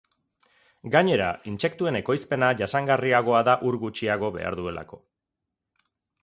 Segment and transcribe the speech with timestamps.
[0.93, 5.01] Gainera, intsektuen ekoizpena jasangarriagoa da ur gutxiago behar duelako.